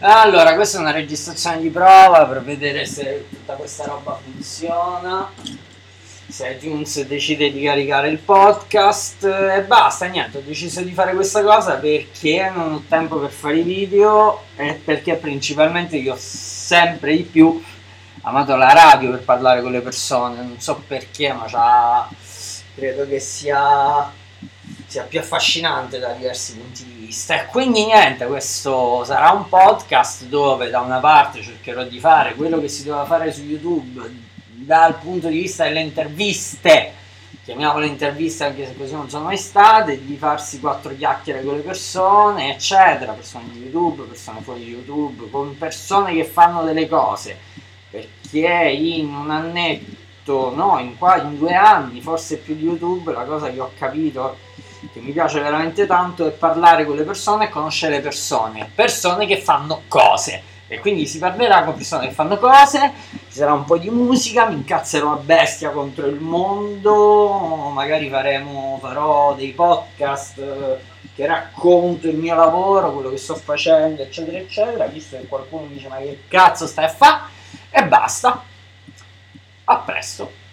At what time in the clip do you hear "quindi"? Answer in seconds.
27.46-27.86, 60.80-61.06